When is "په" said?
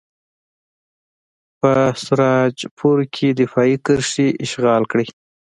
1.59-1.71